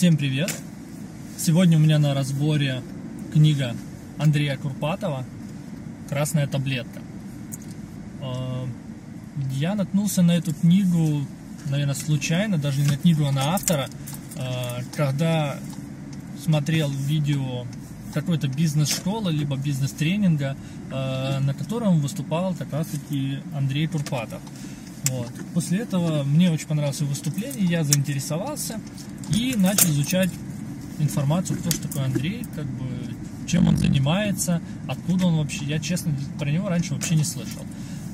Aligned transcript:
Всем 0.00 0.16
привет! 0.16 0.50
Сегодня 1.36 1.76
у 1.76 1.80
меня 1.82 1.98
на 1.98 2.14
разборе 2.14 2.82
книга 3.34 3.76
Андрея 4.16 4.56
Курпатова 4.56 5.26
«Красная 6.08 6.46
таблетка». 6.46 7.02
Э, 8.22 8.64
я 9.52 9.74
наткнулся 9.74 10.22
на 10.22 10.34
эту 10.38 10.54
книгу, 10.54 11.26
наверное, 11.66 11.94
случайно, 11.94 12.56
даже 12.56 12.80
не 12.80 12.86
на 12.86 12.96
книгу, 12.96 13.26
а 13.26 13.32
на 13.32 13.52
автора, 13.52 13.90
э, 14.36 14.84
когда 14.96 15.58
смотрел 16.42 16.90
видео 16.90 17.66
какой-то 18.14 18.48
бизнес-школы, 18.48 19.30
либо 19.30 19.58
бизнес-тренинга, 19.58 20.56
э, 20.90 21.40
на 21.40 21.52
котором 21.52 22.00
выступал 22.00 22.54
как 22.54 22.72
раз-таки 22.72 23.40
Андрей 23.54 23.86
Курпатов. 23.86 24.40
Вот. 25.08 25.32
После 25.54 25.80
этого 25.80 26.22
мне 26.24 26.50
очень 26.50 26.66
понравилось 26.66 27.00
его 27.00 27.10
выступление, 27.10 27.64
я 27.64 27.84
заинтересовался 27.84 28.80
и 29.34 29.54
начал 29.56 29.88
изучать 29.90 30.30
информацию, 30.98 31.58
кто 31.58 31.70
же 31.70 31.78
такой 31.78 32.04
Андрей, 32.04 32.44
как 32.54 32.66
бы, 32.66 32.86
чем 33.46 33.68
он 33.68 33.76
занимается, 33.76 34.60
откуда 34.86 35.26
он 35.26 35.36
вообще. 35.36 35.64
Я, 35.64 35.78
честно, 35.78 36.14
про 36.38 36.50
него 36.50 36.68
раньше 36.68 36.94
вообще 36.94 37.16
не 37.16 37.24
слышал. 37.24 37.62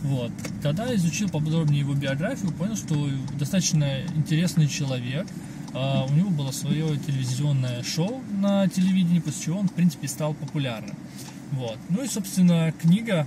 Вот. 0.02 0.30
Когда 0.62 0.94
изучил 0.94 1.28
поподробнее 1.28 1.80
его 1.80 1.94
биографию, 1.94 2.52
понял, 2.52 2.76
что 2.76 3.08
достаточно 3.38 4.02
интересный 4.14 4.68
человек. 4.68 5.26
А, 5.74 6.06
у 6.08 6.12
него 6.12 6.30
было 6.30 6.52
свое 6.52 6.96
телевизионное 6.98 7.82
шоу 7.82 8.22
на 8.40 8.68
телевидении, 8.68 9.18
после 9.18 9.44
чего 9.46 9.58
он, 9.58 9.68
в 9.68 9.72
принципе, 9.72 10.08
стал 10.08 10.34
популярным. 10.34 10.96
Вот. 11.52 11.76
Ну 11.88 12.02
и, 12.02 12.06
собственно, 12.06 12.72
книга 12.80 13.26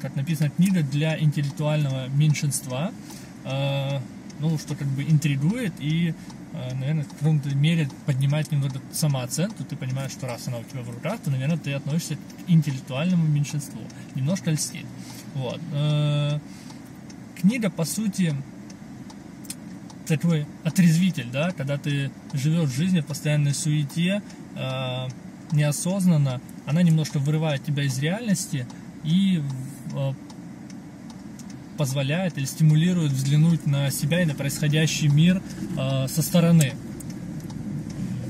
как 0.00 0.16
написано, 0.16 0.50
книга 0.50 0.82
для 0.82 1.18
интеллектуального 1.18 2.08
меньшинства, 2.08 2.92
э, 3.44 4.00
ну, 4.40 4.58
что 4.58 4.74
как 4.74 4.86
бы 4.88 5.02
интригует 5.02 5.72
и, 5.78 6.14
э, 6.52 6.74
наверное, 6.74 7.04
в 7.04 7.08
каком-то 7.08 7.54
мере 7.54 7.88
поднимает 8.06 8.50
немного 8.52 8.80
самооценку, 8.92 9.64
ты 9.64 9.76
понимаешь, 9.76 10.12
что 10.12 10.26
раз 10.26 10.46
она 10.48 10.58
у 10.58 10.64
тебя 10.64 10.82
в 10.82 10.90
руках, 10.90 11.20
то, 11.20 11.30
наверное, 11.30 11.58
ты 11.58 11.72
относишься 11.72 12.16
к 12.16 12.18
интеллектуальному 12.46 13.26
меньшинству, 13.26 13.80
немножко 14.14 14.50
льстит. 14.50 14.86
Вот. 15.34 15.60
Э, 15.72 16.38
книга, 17.40 17.70
по 17.70 17.84
сути, 17.84 18.34
такой 20.06 20.46
отрезвитель, 20.64 21.28
да, 21.30 21.50
когда 21.52 21.76
ты 21.76 22.10
живешь 22.32 22.70
в 22.70 22.76
жизни 22.76 23.00
в 23.00 23.06
постоянной 23.06 23.54
суете, 23.54 24.22
э, 24.56 25.08
неосознанно, 25.52 26.40
она 26.66 26.82
немножко 26.82 27.18
вырывает 27.18 27.64
тебя 27.64 27.84
из 27.84 27.98
реальности 27.98 28.66
и 29.04 29.42
позволяет 31.78 32.36
или 32.36 32.44
стимулирует 32.44 33.12
взглянуть 33.12 33.64
на 33.66 33.90
себя 33.90 34.20
и 34.20 34.26
на 34.26 34.34
происходящий 34.34 35.08
мир 35.08 35.40
э, 35.78 36.08
со 36.08 36.22
стороны 36.22 36.74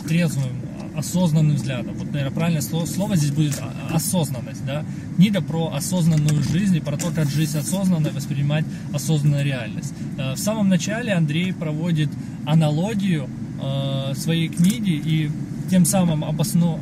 трезвым, 0.06 0.52
осознанным 0.94 1.56
взглядом. 1.56 1.94
Вот, 1.94 2.12
наверное, 2.12 2.34
правильное 2.34 2.60
слово, 2.60 2.84
слово 2.84 3.16
здесь 3.16 3.30
будет 3.30 3.60
осознанность, 3.90 4.64
да. 4.64 4.84
Книга 5.16 5.40
про 5.40 5.72
осознанную 5.74 6.42
жизнь 6.42 6.76
и 6.76 6.80
про 6.80 6.96
то, 6.96 7.10
как 7.10 7.28
жизнь 7.28 7.58
осознанно 7.58 8.10
воспринимать 8.10 8.64
осознанную 8.92 9.44
реальность. 9.44 9.94
Э, 10.18 10.34
в 10.34 10.38
самом 10.38 10.68
начале 10.68 11.14
Андрей 11.14 11.52
проводит 11.52 12.10
аналогию 12.46 13.28
э, 13.60 14.12
своей 14.14 14.48
книги 14.48 14.90
и 14.92 15.30
тем 15.70 15.86
самым 15.86 16.22
обосно... 16.22 16.78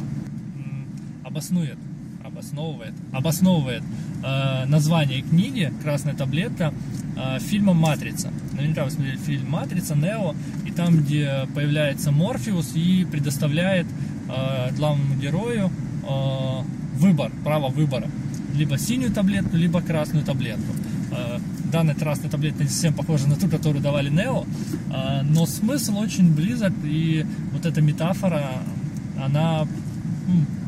обоснует 1.25 1.79
обосновывает, 2.37 2.93
обосновывает 3.13 3.83
э, 4.23 4.67
название 4.67 5.23
книги 5.23 5.73
«Красная 5.83 6.15
таблетка» 6.15 6.75
э, 7.17 7.39
фильмом 7.41 7.79
«Матрица». 7.79 8.31
Наверняка 8.53 8.85
вы 8.85 8.91
смотрели 8.91 9.17
фильм 9.17 9.51
«Матрица», 9.51 9.95
«Нео», 9.95 10.35
и 10.67 10.71
там, 10.71 10.99
где 10.99 11.49
появляется 11.55 12.13
Морфеус 12.13 12.73
и 12.75 13.07
предоставляет 13.11 13.87
э, 14.29 14.75
главному 14.77 15.15
герою 15.15 15.71
э, 16.07 16.63
выбор, 16.99 17.33
право 17.43 17.69
выбора. 17.69 18.09
Либо 18.55 18.77
синюю 18.77 19.13
таблетку, 19.13 19.57
либо 19.57 19.81
красную 19.81 20.25
таблетку. 20.25 20.75
Э, 21.13 21.39
данная 21.73 21.95
красная 21.95 22.31
таблетка 22.31 22.65
не 22.65 22.69
совсем 22.69 22.93
похожа 22.93 23.27
на 23.29 23.37
ту, 23.37 23.49
которую 23.49 23.83
давали 23.83 24.11
Нео, 24.11 24.45
э, 24.93 25.23
но 25.23 25.47
смысл 25.47 25.97
очень 25.99 26.35
близок, 26.35 26.75
и 26.85 27.25
вот 27.53 27.65
эта 27.65 27.81
метафора, 27.81 28.45
она 29.19 29.67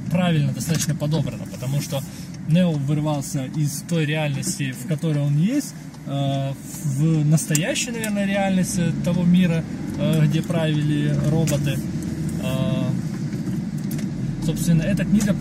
правильно 0.09 0.53
достаточно 0.53 0.95
подобрано, 0.95 1.45
потому 1.59 1.83
что 1.83 2.03
Нео 2.49 2.73
вырвался 2.73 3.45
из 3.57 3.83
той 3.89 4.07
реальности, 4.07 4.73
в 4.73 4.87
которой 4.89 5.19
он 5.19 5.37
есть, 5.37 5.75
э, 6.07 6.53
в 6.97 7.27
настоящую, 7.27 7.95
наверное, 7.95 8.27
реальность 8.27 8.81
того 9.05 9.25
мира, 9.25 9.65
э, 9.99 10.25
где 10.27 10.41
правили 10.41 11.15
роботы. 11.31 11.79
Э, 12.43 12.91
собственно, 14.47 14.83
эта 14.83 15.05
книга, 15.05 15.37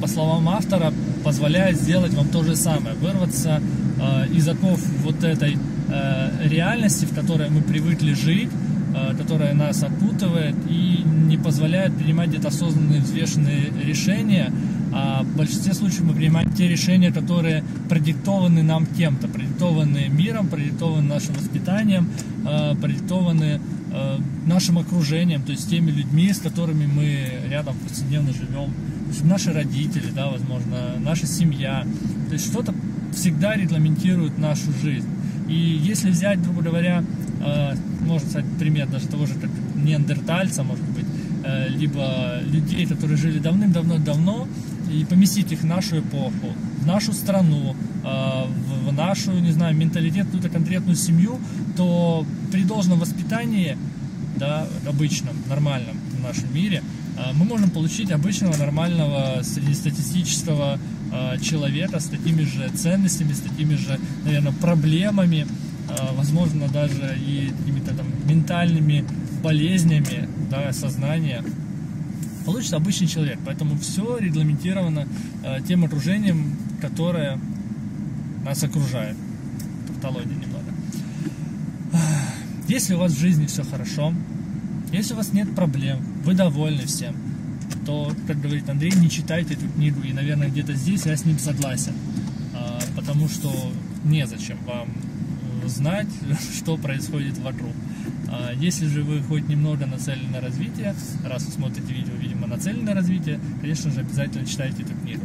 по 0.00 0.06
словам 0.06 0.48
автора, 0.48 0.92
позволяет 1.24 1.76
сделать 1.76 2.14
вам 2.14 2.28
то 2.28 2.44
же 2.44 2.54
самое, 2.54 2.94
вырваться 2.96 3.60
из 4.32 4.46
оков 4.48 4.80
вот 5.02 5.24
этой 5.24 5.58
реальности, 6.44 7.04
в 7.04 7.12
которой 7.12 7.50
мы 7.50 7.62
привыкли 7.62 8.12
жить, 8.12 8.48
которая 9.16 9.54
нас 9.54 9.82
окутывает 9.82 10.56
и 10.68 11.02
не 11.04 11.36
позволяет 11.36 11.96
принимать 11.96 12.30
где-то 12.30 12.48
осознанные, 12.48 13.00
взвешенные 13.00 13.70
решения. 13.84 14.52
А 14.92 15.22
в 15.22 15.36
большинстве 15.36 15.74
случаев 15.74 16.04
мы 16.04 16.14
принимаем 16.14 16.50
те 16.52 16.66
решения, 16.66 17.12
которые 17.12 17.62
продиктованы 17.88 18.62
нам 18.62 18.86
кем-то, 18.86 19.28
продиктованы 19.28 20.08
миром, 20.08 20.48
продиктованы 20.48 21.06
нашим 21.06 21.34
воспитанием, 21.34 22.08
э, 22.46 22.74
продиктованы 22.80 23.60
э, 23.92 24.18
нашим 24.46 24.78
окружением, 24.78 25.42
то 25.42 25.52
есть 25.52 25.68
теми 25.68 25.90
людьми, 25.90 26.32
с 26.32 26.38
которыми 26.38 26.86
мы 26.86 27.28
рядом 27.50 27.76
повседневно 27.76 28.32
живем. 28.32 28.72
То 28.72 29.08
есть 29.10 29.24
наши 29.24 29.52
родители, 29.52 30.10
да, 30.14 30.28
возможно, 30.28 30.94
наша 30.98 31.26
семья. 31.26 31.86
То 32.28 32.32
есть 32.34 32.46
что-то 32.46 32.74
всегда 33.12 33.54
регламентирует 33.54 34.38
нашу 34.38 34.72
жизнь. 34.82 35.08
И 35.48 35.54
если 35.54 36.10
взять, 36.10 36.42
грубо 36.42 36.62
говоря, 36.62 37.02
можно 38.08 38.28
сказать, 38.28 38.46
пример 38.58 38.88
даже 38.88 39.06
того 39.06 39.26
же, 39.26 39.34
как 39.34 39.50
неандертальца, 39.76 40.62
может 40.64 40.84
быть, 40.84 41.04
э, 41.44 41.68
либо 41.68 42.40
людей, 42.42 42.86
которые 42.86 43.16
жили 43.16 43.38
давным-давно-давно, 43.38 44.48
и 44.90 45.04
поместить 45.04 45.52
их 45.52 45.60
в 45.60 45.66
нашу 45.66 46.00
эпоху, 46.00 46.54
в 46.80 46.86
нашу 46.86 47.12
страну, 47.12 47.76
э, 48.04 48.44
в 48.88 48.92
нашу, 48.92 49.32
не 49.32 49.52
знаю, 49.52 49.76
менталитет, 49.76 50.24
какую-то 50.26 50.48
конкретную 50.48 50.96
семью, 50.96 51.38
то 51.76 52.24
при 52.50 52.64
должном 52.64 52.98
воспитании, 52.98 53.76
да, 54.36 54.66
обычном, 54.86 55.36
нормальном 55.48 55.96
в 56.18 56.22
нашем 56.22 56.54
мире, 56.54 56.82
э, 57.16 57.32
мы 57.34 57.44
можем 57.44 57.70
получить 57.70 58.10
обычного, 58.10 58.56
нормального, 58.56 59.42
среднестатистического 59.42 60.78
человека 61.40 62.00
с 62.00 62.04
такими 62.04 62.42
же 62.42 62.68
ценностями, 62.76 63.32
с 63.32 63.40
такими 63.40 63.76
же, 63.76 63.98
наверное, 64.26 64.52
проблемами, 64.52 65.46
возможно, 66.12 66.68
даже 66.68 67.16
и 67.18 67.52
какими-то 67.58 67.94
там 67.94 68.06
ментальными 68.26 69.04
болезнями, 69.42 70.28
да, 70.50 70.72
сознания, 70.72 71.44
получится 72.44 72.76
обычный 72.76 73.06
человек. 73.06 73.38
Поэтому 73.44 73.78
все 73.78 74.18
регламентировано 74.18 75.06
э, 75.44 75.58
тем 75.66 75.84
окружением, 75.84 76.56
которое 76.80 77.38
нас 78.44 78.62
окружает. 78.64 79.16
Тавтология 79.86 80.34
немного. 80.34 80.64
Если 82.68 82.94
у 82.94 82.98
вас 82.98 83.12
в 83.12 83.18
жизни 83.18 83.46
все 83.46 83.62
хорошо, 83.64 84.12
если 84.92 85.14
у 85.14 85.16
вас 85.16 85.32
нет 85.32 85.54
проблем, 85.54 85.98
вы 86.24 86.34
довольны 86.34 86.82
всем, 86.82 87.14
то, 87.84 88.12
как 88.26 88.40
говорит 88.40 88.68
Андрей, 88.68 88.92
не 88.92 89.10
читайте 89.10 89.54
эту 89.54 89.68
книгу. 89.68 90.02
И, 90.02 90.12
наверное, 90.12 90.48
где-то 90.48 90.74
здесь 90.74 91.06
я 91.06 91.16
с 91.16 91.24
ним 91.24 91.38
согласен. 91.38 91.92
А, 92.54 92.78
потому 92.96 93.28
что 93.28 93.50
незачем 94.04 94.58
вам 94.66 94.88
знать, 95.68 96.08
что 96.56 96.76
происходит 96.76 97.38
вокруг. 97.38 97.72
А 98.28 98.52
если 98.54 98.86
же 98.86 99.02
вы 99.02 99.22
хоть 99.22 99.48
немного 99.48 99.86
нацелены 99.86 100.30
на 100.30 100.40
развитие, 100.40 100.94
раз 101.24 101.44
вы 101.46 101.52
смотрите 101.52 101.92
видео, 101.92 102.14
видимо, 102.14 102.46
нацелены 102.46 102.82
на 102.82 102.94
развитие, 102.94 103.40
конечно 103.60 103.90
же, 103.90 104.00
обязательно 104.00 104.46
читайте 104.46 104.82
эту 104.82 104.94
книгу. 104.94 105.24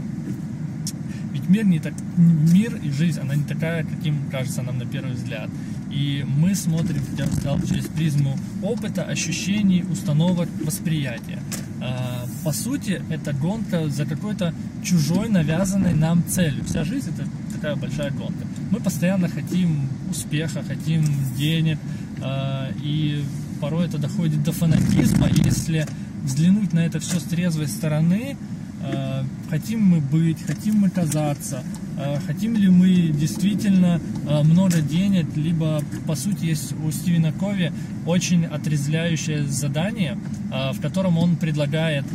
Ведь 1.33 1.50
мир, 1.50 1.65
не 1.65 1.79
так, 1.79 1.94
мир 2.18 2.75
и 2.75 2.89
жизнь, 2.91 3.19
она 3.19 3.35
не 3.35 3.44
такая, 3.44 3.83
каким 3.83 4.29
кажется 4.29 4.62
нам 4.62 4.77
на 4.77 4.85
первый 4.85 5.13
взгляд. 5.13 5.50
И 5.91 6.25
мы 6.27 6.56
смотрим, 6.56 7.01
я 7.18 7.25
бы 7.25 7.31
сказал, 7.33 7.59
через 7.62 7.85
призму 7.85 8.38
опыта, 8.62 9.03
ощущений, 9.03 9.83
установок, 9.83 10.47
восприятия. 10.63 11.39
А, 11.81 12.25
по 12.44 12.51
сути, 12.51 13.01
это 13.09 13.33
гонка 13.33 13.89
за 13.89 14.06
какой-то 14.06 14.53
чужой 14.83 15.27
навязанной 15.29 15.94
нам 15.94 16.23
целью. 16.27 16.63
Вся 16.65 16.83
жизнь 16.83 17.12
это 17.13 17.27
такая 17.63 17.75
большая 17.77 18.12
гонка. 18.12 18.45
Мы 18.71 18.81
постоянно 18.81 19.30
хотим 19.30 19.88
успеха, 20.10 20.63
хотим 20.68 21.06
денег, 21.38 21.80
э, 22.21 22.74
и 22.83 23.24
порой 23.62 23.86
это 23.86 23.98
доходит 23.98 24.44
до 24.44 24.51
фанатизма. 24.51 25.30
Если 25.30 25.88
взглянуть 26.25 26.74
на 26.74 26.80
это 26.80 27.00
все 27.00 27.21
с 27.21 27.24
трезвой 27.24 27.68
стороны, 27.68 28.36
э, 28.81 29.24
хотим 29.50 29.81
мы 29.81 30.01
быть, 30.01 30.45
хотим 30.45 30.75
мы 30.75 30.89
казаться, 30.89 31.63
э, 31.98 32.18
хотим 32.27 32.57
ли 32.57 32.68
мы 32.68 33.13
действительно 33.18 34.01
много 34.44 34.81
денег, 34.81 35.27
либо, 35.38 35.81
по 36.06 36.16
сути, 36.16 36.48
есть 36.48 36.74
у 36.86 36.92
Стивена 36.92 37.31
Кови 37.31 37.71
очень 38.06 38.45
отрезвляющее 38.45 39.45
задание, 39.48 40.18
в 40.50 40.81
котором 40.81 41.18
он 41.18 41.36
предлагает 41.36 42.06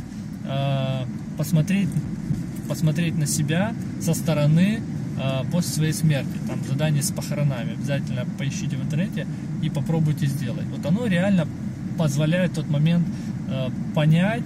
посмотреть, 1.37 1.89
посмотреть 2.69 3.17
на 3.17 3.27
себя 3.27 3.75
со 4.01 4.15
стороны 4.15 4.81
после 5.51 5.73
своей 5.73 5.93
смерти. 5.93 6.39
Там 6.47 6.59
задание 6.69 7.03
с 7.03 7.11
похоронами. 7.11 7.73
Обязательно 7.73 8.25
поищите 8.39 8.77
в 8.77 8.83
интернете 8.85 9.27
и 9.63 9.71
попробуйте 9.71 10.27
сделать. 10.27 10.67
Вот 10.67 10.85
оно 10.87 11.07
реально 11.07 11.47
позволяет 11.97 12.53
в 12.53 12.55
тот 12.57 12.71
момент 12.71 13.07
понять 13.95 14.45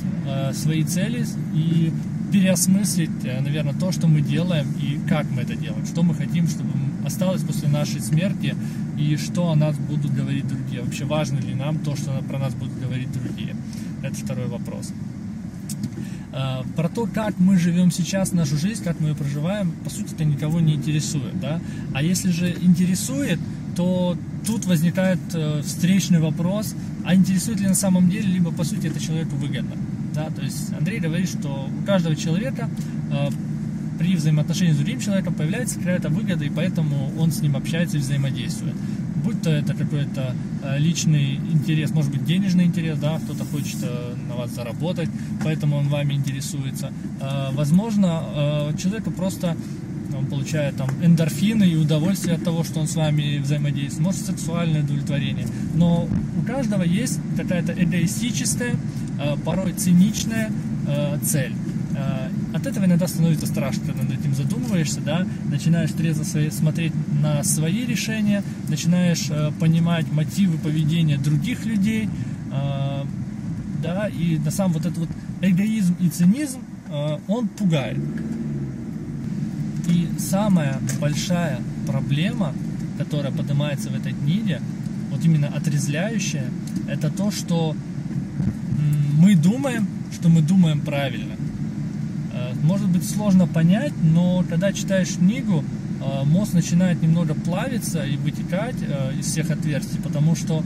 свои 0.52 0.84
цели 0.84 1.26
и 1.54 1.92
переосмыслить, 2.32 3.24
э, 3.24 3.40
наверное, 3.40 3.74
то, 3.74 3.92
что 3.92 4.08
мы 4.08 4.22
делаем 4.22 4.66
и 4.80 4.98
как 5.06 5.30
мы 5.30 5.42
это 5.42 5.54
делаем, 5.54 5.84
что 5.84 6.02
мы 6.02 6.14
хотим, 6.14 6.48
чтобы 6.48 6.70
осталось 7.04 7.42
после 7.42 7.68
нашей 7.68 8.00
смерти 8.00 8.56
и 8.98 9.16
что 9.16 9.50
о 9.50 9.54
нас 9.54 9.76
будут 9.76 10.14
говорить 10.14 10.48
другие. 10.48 10.82
Вообще 10.82 11.04
важно 11.04 11.38
ли 11.40 11.54
нам 11.54 11.78
то, 11.78 11.94
что 11.94 12.10
про 12.26 12.38
нас 12.38 12.54
будут 12.54 12.78
говорить 12.80 13.12
другие? 13.12 13.54
Это 14.02 14.14
второй 14.14 14.46
вопрос. 14.46 14.92
Э, 16.32 16.62
про 16.76 16.88
то, 16.88 17.06
как 17.06 17.38
мы 17.38 17.58
живем 17.58 17.90
сейчас 17.90 18.32
нашу 18.32 18.56
жизнь, 18.56 18.82
как 18.82 19.00
мы 19.00 19.10
ее 19.10 19.14
проживаем, 19.14 19.72
по 19.84 19.90
сути, 19.90 20.14
это 20.14 20.24
никого 20.24 20.60
не 20.60 20.74
интересует. 20.74 21.38
Да? 21.40 21.60
А 21.92 22.02
если 22.02 22.30
же 22.30 22.50
интересует, 22.60 23.38
то 23.76 24.16
тут 24.46 24.64
возникает 24.66 25.20
э, 25.34 25.62
встречный 25.62 26.20
вопрос, 26.20 26.74
а 27.04 27.14
интересует 27.14 27.60
ли 27.60 27.68
на 27.68 27.74
самом 27.74 28.08
деле, 28.08 28.28
либо 28.28 28.50
по 28.50 28.64
сути 28.64 28.86
это 28.86 28.98
человеку 29.00 29.36
выгодно. 29.36 29.76
Да? 30.14 30.30
То 30.30 30.42
есть 30.42 30.72
Андрей 30.72 31.00
говорит, 31.00 31.28
что 31.28 31.68
у 31.68 31.86
каждого 31.86 32.16
человека 32.16 32.70
э, 33.10 33.28
при 33.98 34.16
взаимоотношении 34.16 34.72
с 34.72 34.76
другим 34.76 35.00
человеком 35.00 35.34
появляется 35.34 35.78
какая-то 35.78 36.08
выгода, 36.08 36.44
и 36.44 36.50
поэтому 36.50 37.12
он 37.18 37.30
с 37.30 37.40
ним 37.40 37.56
общается 37.56 37.98
и 37.98 38.00
взаимодействует. 38.00 38.74
Будь 39.24 39.40
то 39.40 39.50
это 39.50 39.74
какой-то 39.74 40.34
э, 40.64 40.78
личный 40.78 41.36
интерес, 41.36 41.90
может 41.90 42.10
быть 42.10 42.24
денежный 42.24 42.64
интерес, 42.64 42.98
да, 42.98 43.18
кто-то 43.18 43.44
хочет 43.44 43.76
э, 43.82 44.14
на 44.28 44.34
вас 44.34 44.50
заработать, 44.50 45.08
поэтому 45.44 45.76
он 45.76 45.88
вами 45.88 46.14
интересуется. 46.14 46.92
Э, 47.20 47.50
возможно, 47.52 48.72
человеку 48.78 49.10
просто 49.12 49.56
он 50.16 50.26
получает 50.26 50.76
там 50.76 50.88
эндорфины 51.02 51.64
и 51.64 51.76
удовольствие 51.76 52.36
от 52.36 52.44
того, 52.44 52.64
что 52.64 52.80
он 52.80 52.86
с 52.86 52.96
вами 52.96 53.38
взаимодействует, 53.38 54.04
может 54.04 54.26
сексуальное 54.26 54.82
удовлетворение. 54.82 55.46
Но 55.74 56.08
у 56.38 56.46
каждого 56.46 56.82
есть 56.82 57.18
какая-то 57.36 57.72
эгоистическая 57.72 58.76
порой 59.44 59.72
циничная 59.72 60.50
цель. 61.24 61.54
Э, 61.96 62.28
от 62.54 62.66
этого 62.66 62.84
иногда 62.84 63.06
становится 63.06 63.46
страшно, 63.46 63.86
когда 63.86 64.02
над 64.02 64.18
этим 64.18 64.34
задумываешься, 64.34 65.00
да, 65.00 65.26
начинаешь 65.50 65.90
трезво 65.90 66.24
смотреть 66.50 66.92
на 67.20 67.42
свои 67.44 67.86
решения, 67.86 68.42
начинаешь 68.68 69.30
понимать 69.58 70.10
мотивы 70.12 70.58
поведения 70.58 71.18
других 71.18 71.64
людей, 71.64 72.08
да, 73.82 74.08
и 74.08 74.38
на 74.38 74.50
самом 74.50 74.74
вот 74.74 74.86
этот 74.86 74.98
вот 74.98 75.08
эгоизм 75.40 75.96
и 76.00 76.08
цинизм, 76.08 76.60
он 77.26 77.48
пугает. 77.48 77.98
И 79.88 80.08
самая 80.18 80.78
большая 81.00 81.60
проблема, 81.86 82.52
которая 82.98 83.32
поднимается 83.32 83.88
в 83.88 83.94
этой 83.94 84.12
книге, 84.12 84.60
вот 85.10 85.24
именно 85.24 85.48
отрезляющая, 85.48 86.44
это 86.88 87.10
то, 87.10 87.30
что 87.30 87.74
мы 89.18 89.34
думаем, 89.34 89.88
что 90.12 90.28
мы 90.28 90.42
думаем 90.42 90.80
правильно. 90.80 91.34
Э, 92.52 92.54
может 92.62 92.88
быть 92.88 93.08
сложно 93.08 93.46
понять, 93.46 93.92
но 94.02 94.44
когда 94.48 94.72
читаешь 94.72 95.16
книгу, 95.16 95.64
э, 96.00 96.24
мозг 96.24 96.54
начинает 96.54 97.02
немного 97.02 97.34
плавиться 97.34 98.04
и 98.04 98.16
вытекать 98.16 98.76
э, 98.80 99.14
из 99.18 99.26
всех 99.26 99.50
отверстий, 99.50 100.00
потому 100.02 100.34
что 100.36 100.62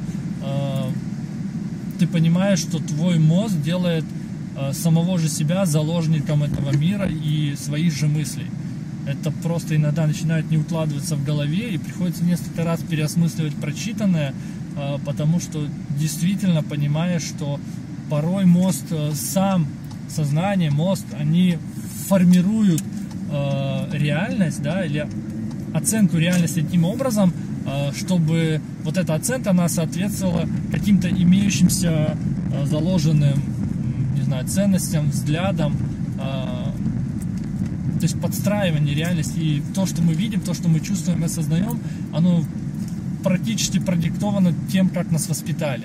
ты 1.99 2.07
понимаешь, 2.07 2.61
что 2.61 2.79
твой 2.79 3.19
мозг 3.19 3.57
делает 3.63 4.05
самого 4.73 5.19
же 5.19 5.29
себя 5.29 5.67
заложником 5.67 6.45
этого 6.45 6.77
мира 6.77 7.09
и 7.09 7.57
своих 7.57 7.93
же 7.93 8.07
мыслей. 8.07 8.47
Это 9.09 9.33
просто 9.33 9.75
иногда 9.75 10.07
начинает 10.07 10.49
не 10.49 10.59
укладываться 10.59 11.17
в 11.17 11.25
голове 11.25 11.75
и 11.75 11.79
приходится 11.79 12.23
несколько 12.23 12.63
раз 12.63 12.81
переосмысливать 12.81 13.55
прочитанное, 13.57 14.35
потому 15.05 15.41
что 15.41 15.67
действительно 15.99 16.63
понимаешь, 16.63 17.23
что 17.23 17.59
порой 18.09 18.45
э, 18.45 19.13
сам, 19.15 19.67
сознание, 20.09 20.71
мозг, 20.71 21.05
они 21.19 21.59
формируют 22.09 22.83
э, 23.31 23.89
реальность, 23.93 24.63
да, 24.63 24.85
или 24.85 25.07
оценку 25.75 26.17
реальности 26.19 26.63
таким 26.63 26.85
образом, 26.85 27.33
э, 27.67 27.93
чтобы 27.95 28.61
вот 28.85 28.97
эта 28.97 29.15
оценка, 29.15 29.51
она 29.51 29.69
соответствовала 29.69 30.49
каким-то 30.71 31.09
имеющимся 31.09 32.17
э, 32.53 32.67
заложенным, 32.67 33.39
не 34.15 34.23
знаю, 34.23 34.47
ценностям, 34.47 35.11
взглядам, 35.11 35.77
э, 36.19 36.67
то 37.99 38.03
есть 38.03 38.21
подстраивание 38.21 38.95
реальности 38.95 39.39
и 39.39 39.63
то, 39.75 39.87
что 39.87 40.03
мы 40.03 40.13
видим, 40.15 40.41
то, 40.41 40.55
что 40.55 40.69
мы 40.69 40.81
чувствуем 40.81 41.23
и 41.23 41.27
осознаем, 41.27 41.81
оно 42.13 42.45
практически 43.25 43.79
продиктовано 43.79 44.55
тем, 44.71 44.89
как 44.89 45.11
нас 45.11 45.29
воспитали. 45.29 45.85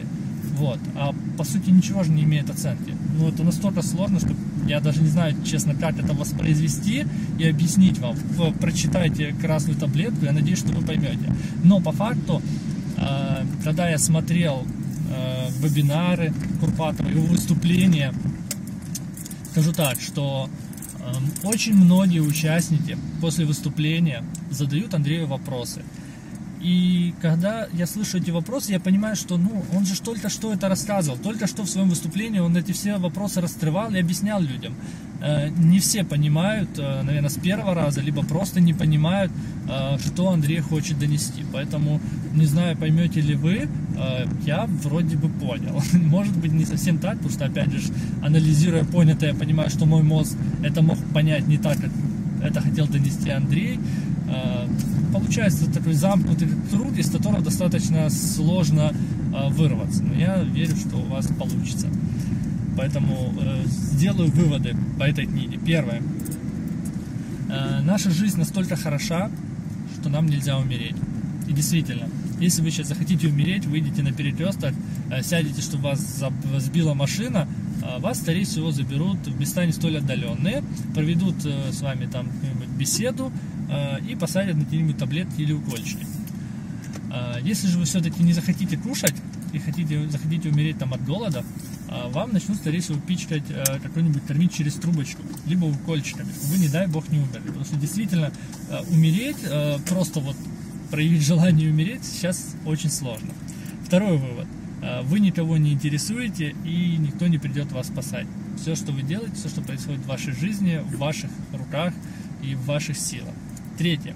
Вот. 0.62 0.78
А 0.96 1.12
по 1.40 1.44
сути 1.44 1.72
ничего 1.72 2.04
же 2.04 2.12
не 2.12 2.22
имеет 2.22 2.48
оценки. 2.52 2.94
Ну, 3.18 3.30
это 3.30 3.44
настолько 3.44 3.82
сложно, 3.82 4.20
что 4.20 4.30
я 4.68 4.80
даже 4.80 5.02
не 5.02 5.08
знаю, 5.08 5.36
честно, 5.44 5.74
как 5.74 5.98
это 5.98 6.14
воспроизвести 6.14 7.08
и 7.40 7.48
объяснить 7.50 7.98
вам. 7.98 8.16
Вы 8.38 8.52
прочитайте 8.52 9.34
красную 9.34 9.76
таблетку, 9.76 10.24
я 10.24 10.34
надеюсь, 10.34 10.60
что 10.60 10.72
вы 10.72 10.86
поймете. 10.86 11.36
Но 11.64 11.80
по 11.80 11.92
факту, 11.92 12.44
э, 12.98 13.44
когда 13.64 13.90
я 13.90 13.98
смотрел 13.98 14.68
э, 15.10 15.50
вебинары 15.58 16.32
Курпатова, 16.60 17.10
его 17.10 17.26
выступления, 17.26 18.14
скажу 19.52 19.74
так, 19.74 20.00
что 20.00 20.48
очень 21.44 21.74
многие 21.74 22.20
участники 22.20 23.00
после 23.20 23.46
выступления 23.46 24.24
задают 24.52 24.94
Андрею 24.94 25.26
вопросы. 25.26 25.82
И 26.62 27.16
когда 27.22 27.68
я 27.74 27.88
слышу 27.88 28.20
эти 28.20 28.30
вопросы, 28.30 28.72
я 28.72 28.80
понимаю, 28.80 29.16
что 29.16 29.38
ну, 29.38 29.64
он 29.74 29.86
же 29.86 30.00
только 30.00 30.30
что 30.30 30.54
это 30.54 30.70
рассказывал, 30.70 31.18
только 31.18 31.48
что 31.48 31.64
в 31.64 31.70
своем 31.70 31.90
выступлении 31.90 32.40
он 32.40 32.56
эти 32.56 32.72
все 32.72 32.98
вопросы 32.98 33.42
раскрывал 33.42 33.92
и 33.92 34.00
объяснял 34.00 34.40
людям. 34.40 34.76
Э, 35.22 35.50
не 35.50 35.80
все 35.80 36.04
понимают, 36.04 36.70
э, 36.78 37.02
наверное, 37.02 37.30
с 37.30 37.38
первого 37.38 37.74
раза, 37.74 38.02
либо 38.02 38.24
просто 38.24 38.60
не 38.60 38.74
понимают, 38.74 39.32
э, 39.68 39.98
что 40.06 40.30
Андрей 40.30 40.60
хочет 40.60 41.00
донести. 41.00 41.44
Поэтому, 41.52 42.00
не 42.34 42.46
знаю, 42.46 42.78
поймете 42.78 43.22
ли 43.22 43.36
вы, 43.36 43.68
я 44.46 44.66
вроде 44.84 45.16
бы 45.16 45.30
понял. 45.30 45.80
Может 45.94 46.36
быть, 46.38 46.52
не 46.54 46.66
совсем 46.66 46.98
так, 46.98 47.18
потому 47.18 47.32
что, 47.32 47.46
опять 47.46 47.72
же, 47.72 47.94
анализируя 48.24 48.84
понятое, 48.84 49.34
я 49.34 49.36
понимаю, 49.36 49.70
что 49.70 49.86
мой 49.86 50.02
мозг 50.02 50.36
это 50.64 50.82
мог 50.82 50.98
понять 51.14 51.48
не 51.48 51.58
так, 51.58 51.78
как 51.80 51.92
это 52.42 52.62
хотел 52.62 52.88
донести 52.88 53.30
Андрей 53.30 53.80
получается 55.14 55.72
такой 55.72 55.94
замкнутый 55.94 56.48
круг, 56.70 56.98
из 56.98 57.10
которого 57.10 57.42
достаточно 57.42 58.10
сложно 58.10 58.92
э, 58.92 59.50
вырваться. 59.50 60.04
Но 60.04 60.14
я 60.14 60.42
верю, 60.44 60.76
что 60.76 60.98
у 60.98 61.06
вас 61.06 61.28
получится. 61.28 61.88
Поэтому 62.78 63.34
э, 63.40 63.64
сделаю 63.66 64.32
выводы 64.32 64.76
по 65.00 65.04
этой 65.04 65.26
книге. 65.26 65.60
Первое. 65.66 66.02
Э, 67.50 67.82
наша 67.84 68.12
жизнь 68.12 68.38
настолько 68.38 68.76
хороша, 68.76 69.30
что 70.00 70.10
нам 70.10 70.28
нельзя 70.28 70.58
умереть. 70.58 70.96
И 71.48 71.54
действительно, 71.54 72.08
если 72.40 72.62
вы 72.62 72.72
сейчас 72.72 72.88
захотите 72.88 73.28
умереть, 73.28 73.66
выйдете 73.66 74.04
на 74.04 74.12
перекресток, 74.12 74.74
э, 75.12 75.22
сядете, 75.24 75.62
чтобы 75.62 75.84
вас 75.84 76.24
сбила 76.60 76.94
машина, 76.94 77.48
э, 77.84 78.00
вас, 78.00 78.20
скорее 78.20 78.46
всего, 78.46 78.72
заберут 78.72 79.28
в 79.28 79.40
места 79.40 79.66
не 79.66 79.74
столь 79.74 79.98
отдаленные, 79.98 80.64
проведут 80.94 81.36
э, 81.46 81.72
с 81.72 81.82
вами 81.82 82.06
там 82.06 82.28
беседу, 82.78 83.32
Э, 83.61 83.61
и 84.08 84.16
посадят 84.16 84.58
на 84.58 84.66
какие-нибудь 84.66 84.98
таблетки 84.98 85.42
или 85.42 85.54
укольчики. 85.54 86.06
Э, 87.12 87.40
если 87.42 87.68
же 87.68 87.78
вы 87.78 87.86
все-таки 87.86 88.24
не 88.24 88.34
захотите 88.34 88.78
кушать 88.78 89.16
и 89.54 89.60
хотите, 89.60 90.10
захотите 90.10 90.50
умереть 90.50 90.78
там 90.78 90.94
от 90.94 91.04
голода, 91.06 91.44
э, 91.90 92.10
вам 92.10 92.34
начнут, 92.34 92.58
скорее 92.58 92.80
всего, 92.80 93.00
пичкать 93.00 93.44
какой-нибудь 93.82 94.26
кормить 94.26 94.54
через 94.54 94.76
трубочку, 94.76 95.22
либо 95.46 95.66
укольчиками. 95.66 96.30
Вы, 96.46 96.58
не 96.58 96.68
дай 96.68 96.88
бог, 96.88 97.10
не 97.10 97.20
умерли. 97.20 97.48
Потому 97.48 97.66
что 97.66 97.76
действительно 97.76 98.32
умереть, 98.90 99.38
просто 99.88 100.20
вот 100.20 100.36
проявить 100.90 101.26
желание 101.26 101.70
умереть 101.70 102.04
сейчас 102.04 102.56
очень 102.66 102.90
сложно. 102.90 103.30
Второй 103.86 104.18
вывод. 104.18 104.48
Вы 105.04 105.20
никого 105.20 105.58
не 105.58 105.74
интересуете 105.74 106.56
и 106.66 106.98
никто 106.98 107.28
не 107.28 107.38
придет 107.38 107.72
вас 107.72 107.88
спасать. 107.88 108.28
Все, 108.60 108.76
что 108.76 108.92
вы 108.92 109.02
делаете, 109.02 109.36
все, 109.36 109.50
что 109.50 109.62
происходит 109.62 110.02
в 110.02 110.08
вашей 110.08 110.34
жизни, 110.34 110.82
в 110.84 110.98
ваших 110.98 111.30
руках 111.54 111.94
и 112.42 112.56
в 112.56 112.66
ваших 112.66 112.98
силах. 112.98 113.34
Третье. 113.82 114.16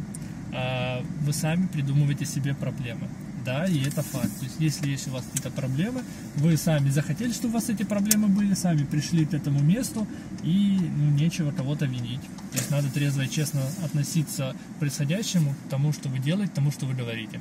А, 0.53 1.03
вы 1.22 1.34
сами 1.34 1.65
придумываете 1.65 2.24
себе 2.24 2.53
проблемы. 2.53 3.07
Да, 3.43 3.65
и 3.65 3.84
это 3.84 4.03
факт. 4.03 4.29
То 4.38 4.45
есть, 4.45 4.57
если 4.60 4.88
есть 4.88 5.07
у 5.07 5.12
вас 5.12 5.24
какие-то 5.25 5.50
проблемы, 5.50 6.03
вы 6.36 6.55
сами 6.55 6.89
захотели, 6.89 7.31
чтобы 7.31 7.53
у 7.53 7.53
вас 7.55 7.69
эти 7.69 7.81
проблемы 7.81 8.27
были, 8.27 8.53
сами 8.53 8.84
пришли 8.84 9.25
к 9.25 9.34
этому 9.34 9.62
месту, 9.62 10.05
и 10.43 10.77
ну, 10.79 11.10
нечего 11.10 11.50
кого-то 11.50 11.86
винить. 11.86 12.22
То 12.51 12.60
есть, 12.60 12.69
надо 12.69 12.91
трезво 12.91 13.24
и 13.24 13.29
честно 13.29 13.62
относиться 13.84 14.55
к 14.75 14.79
происходящему, 14.81 15.55
к 15.65 15.69
тому, 15.72 15.93
что 15.93 16.10
вы 16.10 16.19
делаете, 16.19 16.51
к 16.51 16.55
тому, 16.55 16.69
что 16.69 16.86
вы 16.86 16.93
говорите. 16.93 17.39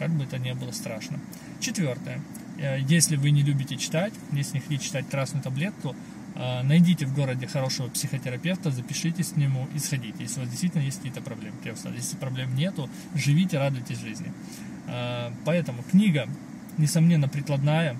Как 0.00 0.10
бы 0.10 0.24
это 0.24 0.36
ни 0.36 0.50
было 0.50 0.72
страшно. 0.72 1.20
Четвертое. 1.60 2.20
Э, 2.58 2.80
если 2.88 3.14
вы 3.14 3.30
не 3.30 3.44
любите 3.44 3.76
читать, 3.76 4.14
если 4.32 4.54
не 4.54 4.60
хотите 4.62 4.84
читать 4.84 5.08
красную 5.08 5.44
таблетку, 5.44 5.94
найдите 6.34 7.06
в 7.06 7.14
городе 7.14 7.46
хорошего 7.46 7.88
психотерапевта, 7.88 8.70
запишитесь 8.70 9.30
к 9.30 9.36
нему 9.36 9.68
и 9.74 9.78
сходите, 9.78 10.16
если 10.20 10.38
у 10.38 10.42
вас 10.42 10.50
действительно 10.50 10.82
есть 10.82 10.98
какие-то 10.98 11.20
проблемы. 11.20 11.56
Если 11.64 12.16
проблем 12.16 12.54
нету, 12.54 12.88
живите, 13.14 13.58
радуйтесь 13.58 13.98
жизни. 13.98 14.32
Э, 14.86 15.30
поэтому 15.44 15.82
книга, 15.82 16.28
несомненно, 16.78 17.28
прикладная. 17.28 17.96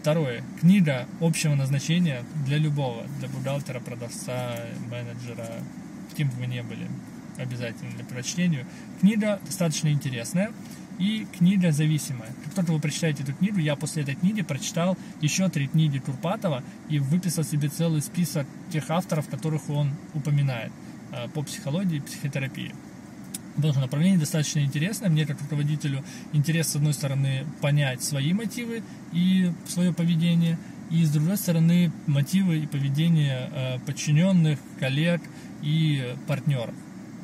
Второе. 0.00 0.44
Книга 0.60 1.06
общего 1.18 1.54
назначения 1.54 2.22
для 2.44 2.58
любого, 2.58 3.06
для 3.18 3.28
бухгалтера, 3.28 3.80
продавца, 3.80 4.54
менеджера, 4.90 5.48
кем 6.14 6.28
бы 6.28 6.34
вы 6.40 6.46
ни 6.46 6.60
были, 6.60 6.86
обязательно 7.38 7.90
для 7.92 8.04
прочтению. 8.04 8.66
Книга 9.00 9.40
достаточно 9.46 9.88
интересная 9.88 10.50
и 10.98 11.26
книга 11.36 11.72
зависимая. 11.72 12.30
Только 12.54 12.72
вы 12.72 12.80
прочитаете 12.80 13.22
эту 13.22 13.34
книгу, 13.34 13.58
я 13.58 13.76
после 13.76 14.02
этой 14.02 14.14
книги 14.14 14.42
прочитал 14.42 14.96
еще 15.20 15.48
три 15.48 15.66
книги 15.68 15.98
Турпатова 15.98 16.62
и 16.88 16.98
выписал 16.98 17.44
себе 17.44 17.68
целый 17.68 18.02
список 18.02 18.46
тех 18.72 18.90
авторов, 18.90 19.28
которых 19.28 19.68
он 19.68 19.90
упоминает 20.14 20.72
э, 21.12 21.28
по 21.28 21.42
психологии 21.42 21.98
и 21.98 22.00
психотерапии. 22.00 22.74
Потому 23.56 23.72
что 23.72 23.82
направление 23.82 24.18
достаточно 24.18 24.60
интересное. 24.60 25.08
Мне, 25.08 25.24
как 25.24 25.40
руководителю, 25.40 26.04
интерес, 26.32 26.68
с 26.68 26.76
одной 26.76 26.92
стороны, 26.92 27.46
понять 27.62 28.02
свои 28.02 28.34
мотивы 28.34 28.82
и 29.12 29.50
свое 29.66 29.94
поведение, 29.94 30.58
и, 30.90 31.04
с 31.04 31.10
другой 31.10 31.36
стороны, 31.36 31.90
мотивы 32.06 32.58
и 32.58 32.66
поведение 32.66 33.50
э, 33.52 33.78
подчиненных, 33.80 34.58
коллег 34.78 35.20
и 35.62 36.14
партнеров 36.26 36.74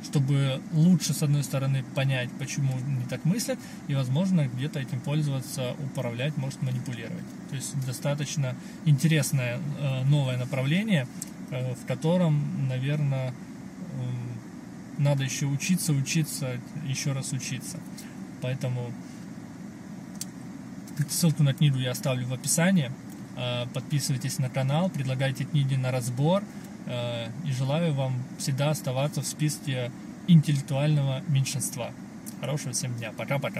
чтобы 0.04 0.60
лучше, 0.72 1.14
с 1.14 1.22
одной 1.22 1.44
стороны, 1.44 1.84
понять, 1.94 2.30
почему 2.38 2.72
не 2.78 3.06
так 3.06 3.24
мыслят, 3.24 3.58
и, 3.88 3.94
возможно, 3.94 4.48
где-то 4.48 4.80
этим 4.80 5.00
пользоваться, 5.00 5.74
управлять, 5.84 6.36
может 6.36 6.62
манипулировать. 6.62 7.24
То 7.50 7.56
есть 7.56 7.74
достаточно 7.86 8.54
интересное 8.84 9.58
э, 9.78 10.04
новое 10.04 10.36
направление, 10.36 11.06
э, 11.50 11.74
в 11.74 11.86
котором, 11.86 12.68
наверное, 12.68 13.32
надо 14.98 15.24
еще 15.24 15.46
учиться, 15.46 15.92
учиться, 15.92 16.60
еще 16.86 17.12
раз 17.12 17.32
учиться. 17.32 17.78
Поэтому 18.40 18.92
ссылку 21.08 21.42
на 21.42 21.54
книгу 21.54 21.78
я 21.78 21.92
оставлю 21.92 22.26
в 22.26 22.32
описании. 22.32 22.90
Э, 23.36 23.66
подписывайтесь 23.72 24.38
на 24.38 24.48
канал, 24.48 24.90
предлагайте 24.90 25.44
книги 25.44 25.74
на 25.74 25.90
разбор– 25.90 26.42
и 26.86 27.52
желаю 27.52 27.94
вам 27.94 28.22
всегда 28.38 28.70
оставаться 28.70 29.22
в 29.22 29.26
списке 29.26 29.90
интеллектуального 30.28 31.20
меньшинства. 31.28 31.90
Хорошего 32.40 32.72
всем 32.72 32.94
дня. 32.94 33.12
Пока-пока. 33.16 33.50